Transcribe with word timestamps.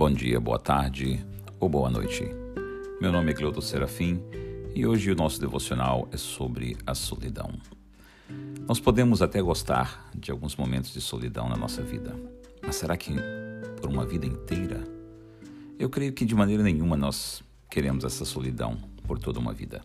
Bom 0.00 0.10
dia, 0.10 0.40
boa 0.40 0.58
tarde 0.58 1.22
ou 1.60 1.68
boa 1.68 1.90
noite. 1.90 2.24
Meu 3.02 3.12
nome 3.12 3.32
é 3.32 3.34
Cleudo 3.34 3.60
Serafim 3.60 4.18
e 4.74 4.86
hoje 4.86 5.10
o 5.10 5.14
nosso 5.14 5.38
devocional 5.38 6.08
é 6.10 6.16
sobre 6.16 6.74
a 6.86 6.94
solidão. 6.94 7.52
Nós 8.66 8.80
podemos 8.80 9.20
até 9.20 9.42
gostar 9.42 10.10
de 10.14 10.30
alguns 10.30 10.56
momentos 10.56 10.94
de 10.94 11.02
solidão 11.02 11.50
na 11.50 11.56
nossa 11.56 11.82
vida, 11.82 12.16
mas 12.62 12.76
será 12.76 12.96
que 12.96 13.14
por 13.78 13.90
uma 13.90 14.06
vida 14.06 14.24
inteira? 14.24 14.82
Eu 15.78 15.90
creio 15.90 16.14
que 16.14 16.24
de 16.24 16.34
maneira 16.34 16.62
nenhuma 16.62 16.96
nós 16.96 17.42
queremos 17.68 18.02
essa 18.02 18.24
solidão 18.24 18.78
por 19.06 19.18
toda 19.18 19.38
uma 19.38 19.52
vida. 19.52 19.82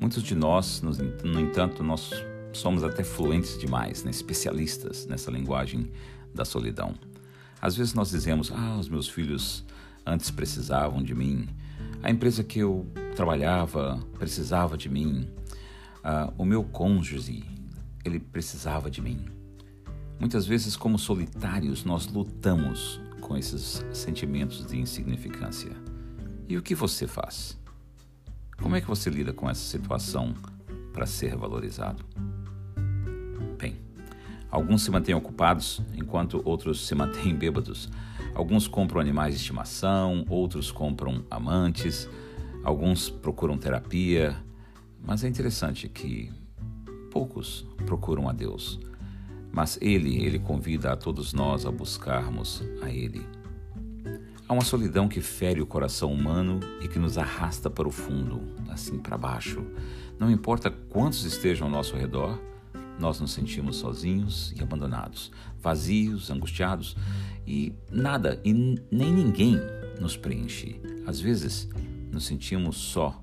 Muitos 0.00 0.22
de 0.22 0.34
nós, 0.34 0.80
no 0.80 1.38
entanto, 1.38 1.84
nós 1.84 2.10
somos 2.54 2.82
até 2.82 3.04
fluentes 3.04 3.58
demais, 3.58 4.02
né? 4.02 4.10
especialistas 4.10 5.04
nessa 5.04 5.30
linguagem 5.30 5.92
da 6.34 6.46
solidão. 6.46 6.94
Às 7.62 7.76
vezes 7.76 7.94
nós 7.94 8.10
dizemos: 8.10 8.50
Ah, 8.50 8.76
os 8.76 8.88
meus 8.88 9.08
filhos 9.08 9.64
antes 10.04 10.32
precisavam 10.32 11.00
de 11.00 11.14
mim, 11.14 11.48
a 12.02 12.10
empresa 12.10 12.42
que 12.42 12.58
eu 12.58 12.84
trabalhava 13.14 14.04
precisava 14.18 14.76
de 14.76 14.88
mim, 14.88 15.28
ah, 16.02 16.32
o 16.36 16.44
meu 16.44 16.64
cônjuge, 16.64 17.44
ele 18.04 18.18
precisava 18.18 18.90
de 18.90 19.00
mim. 19.00 19.24
Muitas 20.18 20.44
vezes, 20.44 20.76
como 20.76 20.98
solitários, 20.98 21.84
nós 21.84 22.06
lutamos 22.06 23.00
com 23.20 23.36
esses 23.36 23.84
sentimentos 23.92 24.66
de 24.66 24.78
insignificância. 24.78 25.70
E 26.48 26.56
o 26.56 26.62
que 26.62 26.74
você 26.74 27.06
faz? 27.06 27.56
Como 28.60 28.74
é 28.74 28.80
que 28.80 28.86
você 28.86 29.08
lida 29.08 29.32
com 29.32 29.48
essa 29.48 29.62
situação 29.62 30.34
para 30.92 31.06
ser 31.06 31.36
valorizado? 31.36 32.04
Alguns 34.52 34.82
se 34.82 34.90
mantêm 34.90 35.14
ocupados, 35.14 35.80
enquanto 35.96 36.42
outros 36.44 36.86
se 36.86 36.94
mantêm 36.94 37.32
bêbados. 37.34 37.88
Alguns 38.34 38.68
compram 38.68 39.00
animais 39.00 39.34
de 39.34 39.40
estimação, 39.40 40.26
outros 40.28 40.70
compram 40.70 41.24
amantes, 41.30 42.06
alguns 42.62 43.08
procuram 43.08 43.56
terapia. 43.56 44.36
Mas 45.02 45.24
é 45.24 45.28
interessante 45.28 45.88
que 45.88 46.30
poucos 47.10 47.66
procuram 47.86 48.28
a 48.28 48.32
Deus. 48.32 48.78
Mas 49.50 49.78
Ele, 49.80 50.22
Ele 50.22 50.38
convida 50.38 50.92
a 50.92 50.96
todos 50.96 51.32
nós 51.32 51.64
a 51.64 51.70
buscarmos 51.70 52.62
a 52.82 52.90
Ele. 52.90 53.26
Há 54.46 54.52
uma 54.52 54.64
solidão 54.64 55.08
que 55.08 55.22
fere 55.22 55.62
o 55.62 55.66
coração 55.66 56.12
humano 56.12 56.60
e 56.82 56.88
que 56.88 56.98
nos 56.98 57.16
arrasta 57.16 57.70
para 57.70 57.88
o 57.88 57.90
fundo, 57.90 58.42
assim 58.68 58.98
para 58.98 59.16
baixo. 59.16 59.64
Não 60.18 60.30
importa 60.30 60.70
quantos 60.70 61.24
estejam 61.24 61.68
ao 61.68 61.72
nosso 61.72 61.96
redor, 61.96 62.38
nós 62.98 63.20
nos 63.20 63.32
sentimos 63.32 63.76
sozinhos 63.76 64.52
e 64.56 64.62
abandonados, 64.62 65.30
vazios, 65.60 66.30
angustiados 66.30 66.96
e 67.46 67.74
nada 67.90 68.40
e 68.44 68.52
nem 68.52 69.12
ninguém 69.12 69.56
nos 70.00 70.16
preenche. 70.16 70.80
Às 71.06 71.20
vezes 71.20 71.68
nos 72.10 72.24
sentimos 72.24 72.76
só, 72.76 73.22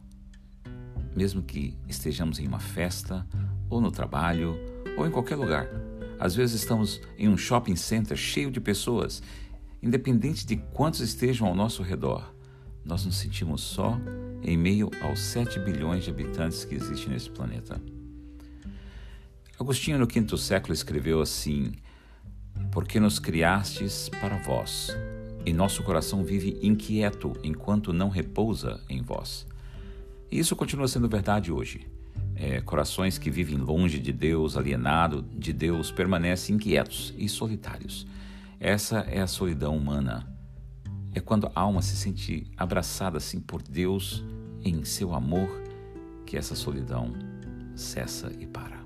mesmo 1.16 1.42
que 1.44 1.78
estejamos 1.88 2.40
em 2.40 2.48
uma 2.48 2.60
festa, 2.60 3.26
ou 3.70 3.80
no 3.80 3.92
trabalho, 3.92 4.58
ou 4.98 5.06
em 5.06 5.12
qualquer 5.12 5.36
lugar. 5.36 5.70
Às 6.20 6.36
vezes 6.36 6.62
estamos 6.62 7.00
em 7.18 7.30
um 7.30 7.38
shopping 7.38 7.76
center 7.76 8.18
cheio 8.18 8.52
de 8.52 8.60
pessoas, 8.60 9.22
independente 9.82 10.46
de 10.46 10.58
quantos 10.58 11.00
estejam 11.00 11.48
ao 11.48 11.56
nosso 11.56 11.84
redor. 11.84 12.34
Nós 12.84 13.06
nos 13.06 13.18
sentimos 13.18 13.62
só 13.62 13.98
em 14.42 14.58
meio 14.58 14.90
aos 15.02 15.20
7 15.20 15.60
bilhões 15.60 16.04
de 16.04 16.10
habitantes 16.10 16.66
que 16.66 16.76
existem 16.76 17.14
nesse 17.14 17.30
planeta. 17.30 17.80
Agostinho, 19.60 20.00
no 20.00 20.08
quinto 20.08 20.38
século, 20.38 20.74
escreveu 20.74 21.20
assim: 21.20 21.74
Porque 22.72 22.98
nos 22.98 23.20
criastes 23.20 24.08
para 24.08 24.38
vós, 24.38 24.96
e 25.46 25.52
nosso 25.52 25.84
coração 25.84 26.24
vive 26.24 26.58
inquieto 26.62 27.34
enquanto 27.44 27.92
não 27.92 28.08
repousa 28.08 28.80
em 28.88 29.02
vós. 29.02 29.46
E 30.32 30.40
isso 30.40 30.56
continua 30.56 30.88
sendo 30.88 31.10
verdade 31.10 31.52
hoje. 31.52 31.86
É, 32.36 32.62
corações 32.62 33.18
que 33.18 33.30
vivem 33.30 33.58
longe 33.58 34.00
de 34.00 34.14
Deus, 34.14 34.56
alienado 34.56 35.22
de 35.22 35.52
Deus, 35.52 35.92
permanecem 35.92 36.56
inquietos 36.56 37.14
e 37.18 37.28
solitários. 37.28 38.08
Essa 38.62 39.00
é 39.00 39.20
a 39.20 39.28
solidão 39.28 39.76
humana. 39.76 40.26
É 41.14 41.20
quando 41.20 41.48
a 41.48 41.60
alma 41.60 41.82
se 41.82 41.98
sente 41.98 42.50
abraçada 42.56 43.18
assim 43.18 43.42
por 43.42 43.62
Deus 43.62 44.24
em 44.64 44.86
seu 44.86 45.14
amor 45.14 45.50
que 46.26 46.38
essa 46.38 46.56
solidão 46.56 47.14
cessa 47.76 48.32
e 48.40 48.46
para. 48.46 48.79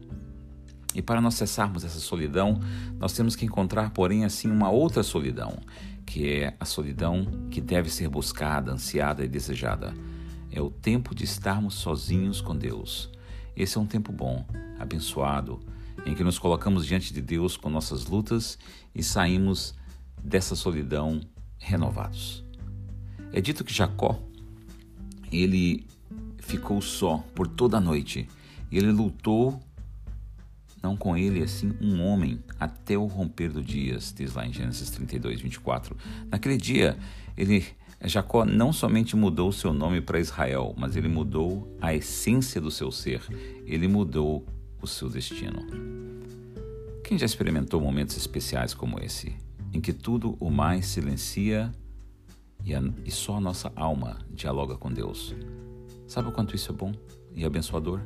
E 0.94 1.02
para 1.02 1.20
nós 1.20 1.36
cessarmos 1.36 1.84
essa 1.84 2.00
solidão, 2.00 2.60
nós 3.00 3.14
temos 3.14 3.36
que 3.36 3.46
encontrar, 3.46 3.90
porém, 3.92 4.26
assim, 4.26 4.50
uma 4.50 4.70
outra 4.70 5.02
solidão, 5.02 5.58
que 6.06 6.30
é 6.30 6.56
a 6.60 6.66
solidão 6.66 7.26
que 7.50 7.60
deve 7.60 7.90
ser 7.90 8.08
buscada, 8.10 8.72
ansiada 8.72 9.24
e 9.24 9.28
desejada. 9.28 9.94
É 10.52 10.62
o 10.62 10.70
tempo 10.70 11.16
de 11.16 11.24
estarmos 11.24 11.74
sozinhos 11.76 12.42
com 12.42 12.56
Deus. 12.56 13.10
Esse 13.56 13.78
é 13.78 13.82
um 13.82 13.88
tempo 13.88 14.12
bom, 14.12 14.46
abençoado, 14.80 15.60
em 16.06 16.14
que 16.14 16.24
nos 16.24 16.38
colocamos 16.38 16.86
diante 16.86 17.14
de 17.14 17.22
Deus 17.22 17.58
com 17.58 17.70
nossas 17.70 18.06
lutas 18.06 18.58
e 18.94 19.02
saímos 19.02 19.74
dessa 20.24 20.56
solidão 20.56 21.22
renovados. 21.58 22.44
É 23.32 23.42
dito 23.42 23.64
que 23.64 23.74
Jacó, 23.74 24.20
ele 25.32 25.88
ficou 26.38 26.82
só 26.82 27.18
por 27.34 27.48
toda 27.48 27.78
a 27.78 27.82
noite. 27.82 28.28
Ele 28.72 28.92
lutou 28.92 29.60
não 30.84 30.98
com 30.98 31.16
ele 31.16 31.42
assim 31.42 31.74
um 31.82 32.04
homem 32.04 32.44
até 32.60 32.98
o 32.98 33.06
romper 33.06 33.50
do 33.50 33.64
dias, 33.64 34.14
diz 34.16 34.34
lá 34.34 34.46
em 34.46 34.52
Gênesis 34.52 34.90
32, 34.90 35.40
24. 35.40 35.96
Naquele 36.30 36.58
dia, 36.58 36.98
ele 37.38 37.66
Jacó 38.04 38.44
não 38.44 38.74
somente 38.74 39.16
mudou 39.16 39.50
seu 39.54 39.74
nome 39.74 40.02
para 40.02 40.20
Israel, 40.20 40.76
mas 40.78 40.98
ele 40.98 41.08
mudou 41.08 41.74
a 41.82 41.94
essência 41.96 42.60
do 42.60 42.70
seu 42.70 42.92
ser, 42.92 43.22
ele 43.66 43.88
mudou 43.88 44.46
o 44.82 44.88
seu 44.88 45.10
destino. 45.10 45.66
Quem 47.02 47.18
já 47.18 47.26
experimentou 47.26 47.80
momentos 47.80 48.18
especiais 48.18 48.74
como 48.74 49.00
esse, 49.00 49.34
em 49.72 49.80
que 49.80 49.94
tudo 49.94 50.36
o 50.38 50.50
mais 50.50 50.88
silencia 50.88 51.72
e, 52.66 52.76
a, 52.76 52.84
e 53.06 53.12
só 53.12 53.38
a 53.38 53.42
nossa 53.42 53.72
alma 53.74 54.20
dialoga 54.32 54.76
com 54.76 54.92
Deus? 54.92 55.34
Sabe 56.06 56.28
o 56.28 56.32
quanto 56.34 56.56
isso 56.56 56.74
é 56.74 56.76
bom 56.76 56.92
e 57.34 57.46
abençoador? 57.46 58.02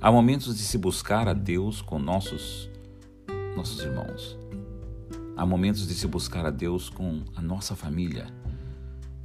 Há 0.00 0.12
momentos 0.12 0.56
de 0.56 0.62
se 0.62 0.78
buscar 0.78 1.26
a 1.26 1.32
Deus 1.32 1.82
com 1.82 1.98
nossos 1.98 2.70
nossos 3.56 3.80
irmãos. 3.80 4.38
Há 5.36 5.44
momentos 5.44 5.88
de 5.88 5.94
se 5.94 6.06
buscar 6.06 6.46
a 6.46 6.50
Deus 6.50 6.88
com 6.88 7.24
a 7.34 7.42
nossa 7.42 7.74
família. 7.74 8.28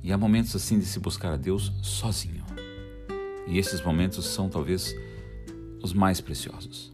E 0.02 0.12
há 0.12 0.18
momentos 0.18 0.56
assim 0.56 0.80
de 0.80 0.86
se 0.88 1.00
buscar 1.00 1.32
a 1.32 1.38
Deus 1.38 1.72
sozinho. 1.84 2.44
E 3.46 3.60
esses 3.60 3.84
momentos 3.84 4.26
são 4.26 4.50
talvez 4.50 4.96
os 5.84 5.94
mais 5.94 6.20
preciosos. 6.20 6.92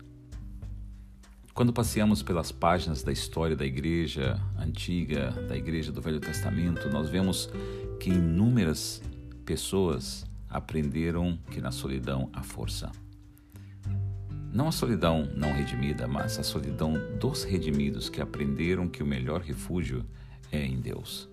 Quando 1.54 1.72
passeamos 1.72 2.22
pelas 2.22 2.52
páginas 2.52 3.02
da 3.02 3.14
história 3.14 3.56
da 3.56 3.66
igreja 3.66 4.38
antiga, 4.58 5.32
da 5.48 5.56
igreja 5.56 5.90
do 5.90 6.02
Velho 6.02 6.20
Testamento, 6.20 6.90
nós 6.90 7.10
vemos 7.10 7.50
que 7.98 8.10
inúmeras 8.10 9.02
pessoas 9.46 10.26
aprenderam 10.50 11.40
que 11.50 11.62
na 11.62 11.72
solidão 11.72 12.30
há 12.34 12.44
força. 12.44 12.92
Não 14.52 14.68
a 14.68 14.72
solidão 14.72 15.30
não 15.36 15.54
redimida, 15.54 16.08
mas 16.08 16.40
a 16.40 16.44
solidão 16.44 16.94
dos 17.20 17.44
redimidos 17.44 18.10
que 18.10 18.22
aprenderam 18.22 18.88
que 18.88 19.04
o 19.04 19.06
melhor 19.06 19.42
refúgio 19.42 20.04
é 20.52 20.64
em 20.66 20.80
Deus. 20.80 21.30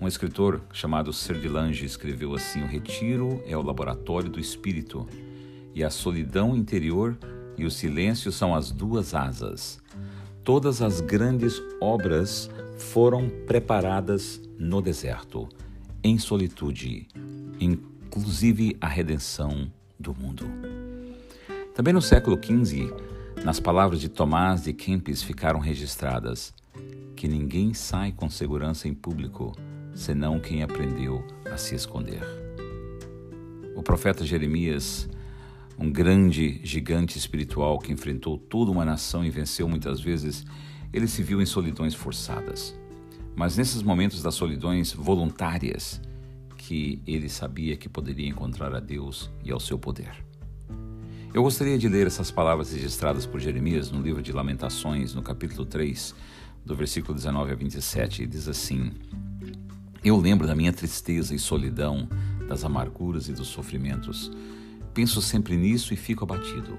Um 0.00 0.08
escritor 0.08 0.62
chamado 0.72 1.12
Serdilange 1.12 1.84
escreveu 1.84 2.34
assim: 2.34 2.62
O 2.62 2.66
retiro 2.66 3.42
é 3.46 3.56
o 3.56 3.62
laboratório 3.62 4.28
do 4.28 4.40
espírito, 4.40 5.06
e 5.74 5.84
a 5.84 5.90
solidão 5.90 6.56
interior 6.56 7.18
e 7.56 7.64
o 7.64 7.70
silêncio 7.70 8.30
são 8.30 8.54
as 8.54 8.70
duas 8.70 9.14
asas. 9.14 9.78
Todas 10.44 10.80
as 10.80 11.00
grandes 11.00 11.60
obras 11.80 12.50
foram 12.78 13.28
preparadas 13.46 14.40
no 14.58 14.80
deserto, 14.80 15.48
em 16.04 16.18
solitude, 16.18 17.08
inclusive 17.58 18.76
a 18.80 18.86
redenção 18.86 19.70
do 19.98 20.14
mundo. 20.14 20.44
Também 21.76 21.92
no 21.92 22.00
século 22.00 22.40
XV, 22.42 22.90
nas 23.44 23.60
palavras 23.60 24.00
de 24.00 24.08
Tomás 24.08 24.62
de 24.62 24.72
Kempis 24.72 25.22
ficaram 25.22 25.60
registradas 25.60 26.54
que 27.14 27.28
ninguém 27.28 27.74
sai 27.74 28.12
com 28.12 28.30
segurança 28.30 28.88
em 28.88 28.94
público 28.94 29.54
senão 29.94 30.40
quem 30.40 30.62
aprendeu 30.62 31.22
a 31.52 31.58
se 31.58 31.74
esconder. 31.74 32.22
O 33.74 33.82
profeta 33.82 34.24
Jeremias, 34.24 35.06
um 35.78 35.92
grande 35.92 36.62
gigante 36.64 37.18
espiritual 37.18 37.78
que 37.78 37.92
enfrentou 37.92 38.38
toda 38.38 38.70
uma 38.70 38.86
nação 38.86 39.22
e 39.22 39.28
venceu 39.28 39.68
muitas 39.68 40.00
vezes, 40.00 40.46
ele 40.94 41.06
se 41.06 41.22
viu 41.22 41.42
em 41.42 41.46
solidões 41.46 41.94
forçadas. 41.94 42.74
Mas 43.34 43.58
nesses 43.58 43.82
momentos 43.82 44.22
das 44.22 44.34
solidões 44.34 44.94
voluntárias, 44.94 46.00
que 46.56 47.02
ele 47.06 47.28
sabia 47.28 47.76
que 47.76 47.86
poderia 47.86 48.26
encontrar 48.26 48.74
a 48.74 48.80
Deus 48.80 49.30
e 49.44 49.52
ao 49.52 49.60
seu 49.60 49.78
poder. 49.78 50.25
Eu 51.34 51.42
gostaria 51.42 51.76
de 51.76 51.88
ler 51.88 52.06
essas 52.06 52.30
palavras 52.30 52.72
registradas 52.72 53.26
por 53.26 53.40
Jeremias 53.40 53.90
no 53.90 54.00
livro 54.00 54.22
de 54.22 54.32
Lamentações, 54.32 55.14
no 55.14 55.22
capítulo 55.22 55.66
3, 55.66 56.14
do 56.64 56.74
versículo 56.74 57.14
19 57.14 57.52
a 57.52 57.54
27, 57.54 58.22
e 58.22 58.26
diz 58.26 58.48
assim: 58.48 58.92
Eu 60.02 60.16
lembro 60.16 60.46
da 60.46 60.54
minha 60.54 60.72
tristeza 60.72 61.34
e 61.34 61.38
solidão, 61.38 62.08
das 62.48 62.64
amarguras 62.64 63.28
e 63.28 63.32
dos 63.32 63.48
sofrimentos. 63.48 64.30
Penso 64.94 65.20
sempre 65.20 65.56
nisso 65.56 65.92
e 65.92 65.96
fico 65.96 66.24
abatido. 66.24 66.78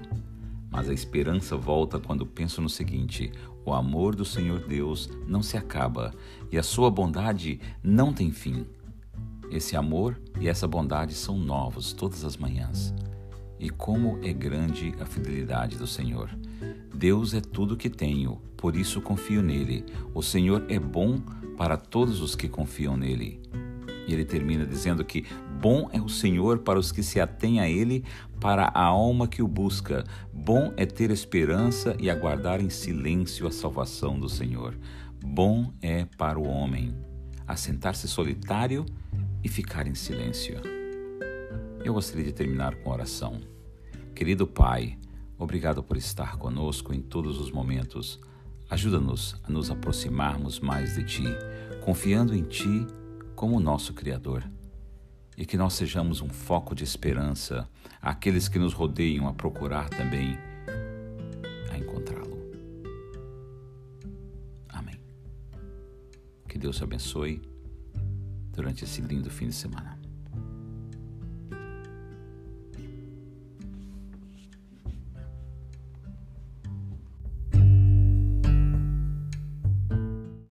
Mas 0.70 0.88
a 0.88 0.92
esperança 0.92 1.56
volta 1.56 2.00
quando 2.00 2.26
penso 2.26 2.60
no 2.60 2.68
seguinte: 2.68 3.30
o 3.64 3.72
amor 3.72 4.16
do 4.16 4.24
Senhor 4.24 4.66
Deus 4.66 5.08
não 5.26 5.42
se 5.42 5.56
acaba 5.56 6.12
e 6.50 6.58
a 6.58 6.62
sua 6.64 6.90
bondade 6.90 7.60
não 7.82 8.12
tem 8.12 8.32
fim. 8.32 8.66
Esse 9.50 9.76
amor 9.76 10.20
e 10.40 10.48
essa 10.48 10.66
bondade 10.66 11.14
são 11.14 11.38
novos 11.38 11.92
todas 11.92 12.24
as 12.24 12.36
manhãs. 12.36 12.92
E 13.58 13.70
como 13.70 14.18
é 14.22 14.32
grande 14.32 14.94
a 15.00 15.04
fidelidade 15.04 15.76
do 15.76 15.86
Senhor. 15.86 16.30
Deus 16.94 17.34
é 17.34 17.40
tudo 17.40 17.76
que 17.76 17.90
tenho, 17.90 18.40
por 18.56 18.76
isso 18.76 19.00
confio 19.00 19.42
nele. 19.42 19.84
O 20.14 20.22
Senhor 20.22 20.64
é 20.68 20.78
bom 20.78 21.20
para 21.56 21.76
todos 21.76 22.20
os 22.20 22.34
que 22.34 22.48
confiam 22.48 22.96
nele. 22.96 23.40
E 24.06 24.14
ele 24.14 24.24
termina 24.24 24.64
dizendo 24.64 25.04
que 25.04 25.26
bom 25.60 25.90
é 25.92 26.00
o 26.00 26.08
Senhor 26.08 26.60
para 26.60 26.78
os 26.78 26.90
que 26.90 27.02
se 27.02 27.20
atêm 27.20 27.60
a 27.60 27.68
ele, 27.68 28.04
para 28.40 28.64
a 28.64 28.84
alma 28.84 29.28
que 29.28 29.42
o 29.42 29.48
busca. 29.48 30.04
Bom 30.32 30.72
é 30.76 30.86
ter 30.86 31.10
esperança 31.10 31.96
e 31.98 32.08
aguardar 32.08 32.60
em 32.60 32.70
silêncio 32.70 33.46
a 33.46 33.50
salvação 33.50 34.18
do 34.18 34.28
Senhor. 34.28 34.74
Bom 35.22 35.72
é 35.82 36.06
para 36.16 36.38
o 36.38 36.48
homem 36.48 36.94
assentar-se 37.48 38.06
solitário 38.06 38.84
e 39.42 39.48
ficar 39.48 39.86
em 39.86 39.94
silêncio. 39.94 40.77
Eu 41.88 41.94
gostaria 41.94 42.26
de 42.26 42.34
terminar 42.34 42.74
com 42.74 42.90
oração. 42.90 43.40
Querido 44.14 44.46
Pai, 44.46 44.98
obrigado 45.38 45.82
por 45.82 45.96
estar 45.96 46.36
conosco 46.36 46.92
em 46.92 47.00
todos 47.00 47.40
os 47.40 47.50
momentos. 47.50 48.20
Ajuda-nos 48.68 49.40
a 49.42 49.50
nos 49.50 49.70
aproximarmos 49.70 50.60
mais 50.60 50.96
de 50.96 51.04
Ti, 51.06 51.24
confiando 51.82 52.34
em 52.34 52.42
Ti 52.42 52.86
como 53.34 53.58
nosso 53.58 53.94
Criador. 53.94 54.44
E 55.34 55.46
que 55.46 55.56
nós 55.56 55.72
sejamos 55.72 56.20
um 56.20 56.28
foco 56.28 56.74
de 56.74 56.84
esperança 56.84 57.66
àqueles 58.02 58.48
que 58.48 58.58
nos 58.58 58.74
rodeiam 58.74 59.26
a 59.26 59.32
procurar 59.32 59.88
também 59.88 60.36
a 61.72 61.78
encontrá-lo. 61.78 62.36
Amém. 64.68 65.00
Que 66.46 66.58
Deus 66.58 66.76
te 66.76 66.84
abençoe 66.84 67.40
durante 68.52 68.84
esse 68.84 69.00
lindo 69.00 69.30
fim 69.30 69.46
de 69.46 69.54
semana. 69.54 70.07